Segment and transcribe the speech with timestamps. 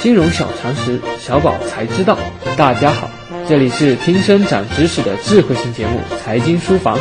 [0.00, 2.16] 金融小常识，小宝才知道。
[2.56, 3.10] 大家好，
[3.46, 6.96] 这里是听声长知识的智慧型节目《财经书房》，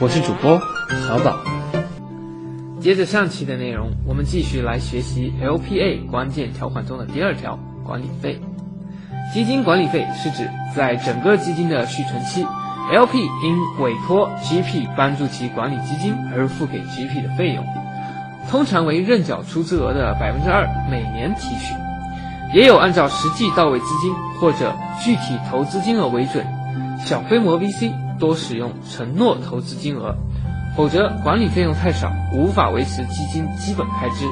[0.00, 0.60] 我是主播
[1.06, 1.38] 小宝。
[2.80, 8.40] 接着上期的内容，我们继续来学习 LPA 关键条款中的第二条——管理费。
[9.32, 12.44] 基金管理费是指在整个基金的续存期
[12.92, 17.64] ，LP 因委托 GP 帮助其管理基金而付给 GP 的费用。
[18.50, 21.74] 通常为认缴出资额的百分之二每年提取，
[22.56, 24.74] 也有按照实际到位资金或者
[25.04, 26.42] 具体投资金额为准。
[27.04, 30.16] 小规模 VC 多使用承诺投资金额，
[30.74, 34.24] 否则管理费用太少，无法维持基金基本开支。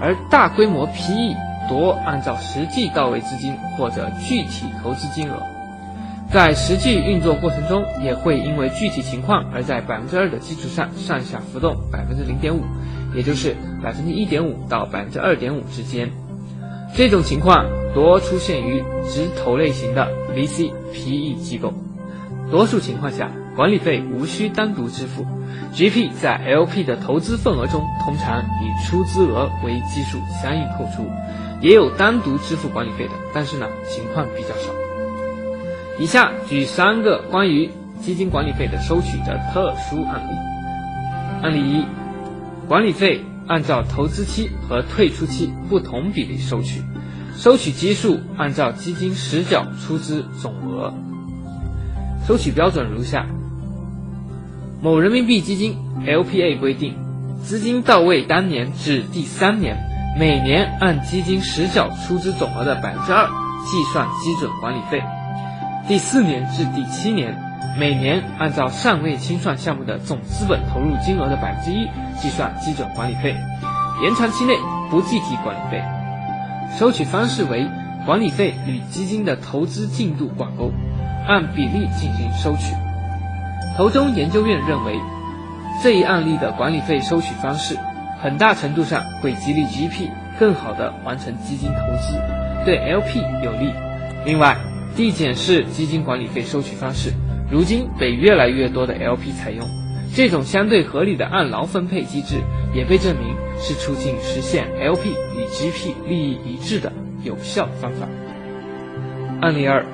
[0.00, 1.36] 而大规模 PE
[1.68, 5.42] 多按照实际到位资金或者具体投资金额，
[6.32, 12.62] 在实际运作过程中也会因为具体情况而在百分之二的基础上上下浮动百分之零点五。
[13.14, 16.10] 也就是百分之一点五到百分之二点五之间，
[16.94, 21.72] 这种情况多出现于直投类型的 VC PE 机构。
[22.50, 25.26] 多数情况下，管理费无需单独支付
[25.74, 31.04] ，GP 在 LP 的投资份额中通常以出资额为基数相应扣除，
[31.60, 34.72] 也有单独支付管理费的，但是呢情况比较少。
[35.98, 41.42] 以下举三个关于基金管理费的收取的特殊案例。
[41.42, 41.84] 案例一。
[42.68, 46.82] 管理费按照投资期和退出期不同比例收取，
[47.36, 50.92] 收取基数按照基金实缴出资总额。
[52.26, 53.26] 收取标准如下：
[54.82, 56.96] 某人民币基金 LPA 规定，
[57.42, 59.76] 资金到位当年至第三年，
[60.18, 63.28] 每年按基金实缴出资总额的百分之二
[63.64, 64.98] 计算基准管理费；
[65.86, 67.45] 第四年至第七年。
[67.78, 71.86] 每年按照尚未清算项目的总资本投入金额的百分之一
[72.18, 73.36] 计算基准管理费，
[74.02, 74.56] 延长期内
[74.90, 75.82] 不计提管理费。
[76.78, 77.66] 收取方式为
[78.06, 80.72] 管理费与基金的投资进度挂钩，
[81.28, 82.74] 按比例进行收取。
[83.76, 84.98] 投中研究院认为，
[85.82, 87.76] 这一案例的管理费收取方式
[88.22, 90.08] 很大程度上会激励 GP
[90.40, 92.18] 更好地完成基金投资，
[92.64, 93.70] 对 LP 有利。
[94.24, 94.56] 另外，
[94.96, 97.12] 递减式基金管理费收取方式。
[97.50, 99.66] 如今被越来越多的 LP 采用，
[100.14, 102.40] 这种相对合理的按劳分配机制
[102.74, 106.92] 也被证明是促进实现 LP 与 GP 利益一致的
[107.22, 108.08] 有效方法。
[109.40, 109.84] 案例二，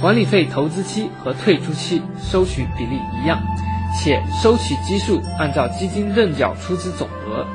[0.00, 3.40] 管理费投资期和退出期收取比例一样，
[3.98, 7.46] 且收取基数按照基金认缴出资总额。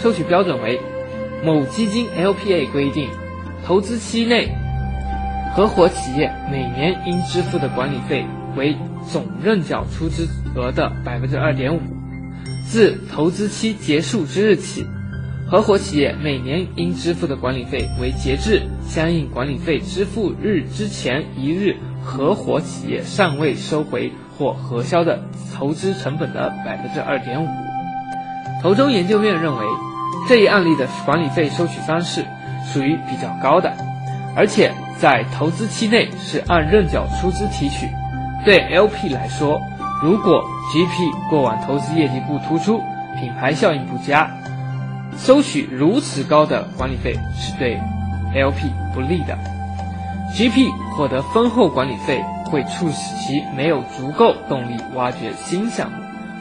[0.00, 0.78] 收取标准为：
[1.44, 3.08] 某基金 LPA 规定，
[3.66, 4.48] 投资期内。
[5.54, 8.24] 合伙企业每年应支付的管理费
[8.56, 8.76] 为
[9.10, 11.80] 总认缴出资额的百分之二点五，
[12.64, 14.86] 自投资期结束之日起，
[15.48, 25.20] 合伙企业每年应支付的管理费为截至相应管理费支付日之前一日，合伙企业尚未收回或核销的
[25.52, 27.48] 投资成本的百分之二点五。
[28.62, 29.64] 投中研究院认为，
[30.28, 32.24] 这一案例的管理费收取方式
[32.72, 33.72] 属于比较高的，
[34.36, 34.72] 而且。
[35.00, 37.88] 在投资期内是按认缴出资提取，
[38.44, 39.58] 对 LP 来说，
[40.02, 42.82] 如果 GP 过往投资业绩不突出，
[43.18, 44.30] 品牌效应不佳，
[45.16, 47.80] 收取如此高的管理费是对
[48.34, 49.38] LP 不利的。
[50.34, 55.96] GP 获得丰厚管理费会促使其没有足够动力挖掘新项目，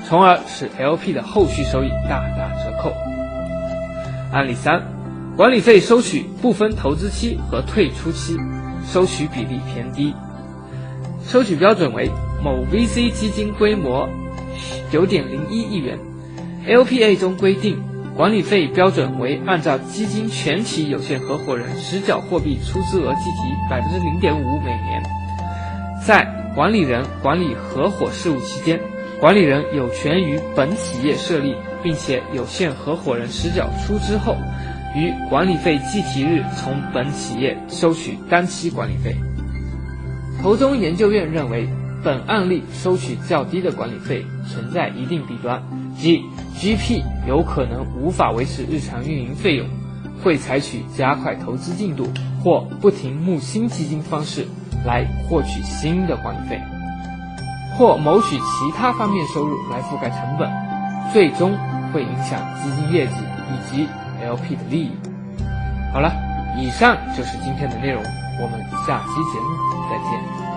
[0.05, 2.91] 从而使 LP 的后续收益大打折扣。
[4.33, 4.98] 案例三。
[5.39, 8.35] 管理费收取不分投资期和退出期，
[8.85, 10.13] 收取比例偏低。
[11.23, 12.11] 收取标准为
[12.43, 14.09] 某 VC 基金规模
[14.91, 15.97] 九点零一亿元
[16.67, 17.81] ，LPA 中规定
[18.17, 25.01] 管理费标准为按照基金全体有限合伙人实缴货币出资额计提百分之零点五每年。
[26.05, 28.77] 在管理人管理合伙事务期间，
[29.21, 34.35] 管理人有权于本企业设立并且有限合伙人实缴出资后。
[34.95, 39.15] 于管理费计提日从本企业收取当期管理费。
[40.41, 41.67] 投中研究院认为，
[42.03, 45.61] 本案例收取较低的管理费存在一定弊端，
[45.97, 46.23] 即
[46.57, 49.67] GP 有可能无法维持日常运营费用，
[50.23, 52.07] 会采取加快投资进度
[52.43, 54.47] 或不停募新基金方式
[54.85, 56.59] 来获取新的管理费，
[57.77, 60.49] 或谋取其他方面收入来覆盖成本，
[61.13, 61.51] 最终
[61.93, 63.13] 会影响基金业绩
[63.51, 63.87] 以及。
[64.21, 64.91] LP 的利益。
[65.93, 66.11] 好了，
[66.57, 68.03] 以上就是今天的内容，
[68.41, 70.48] 我们下期节目再见。